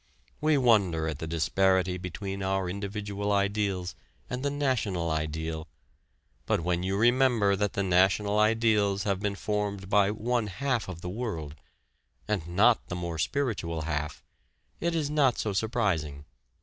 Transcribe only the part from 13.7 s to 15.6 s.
half it is not so